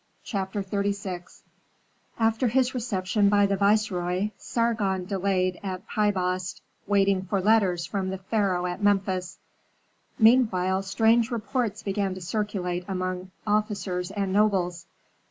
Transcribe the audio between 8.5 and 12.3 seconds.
at Memphis. Meanwhile strange reports began to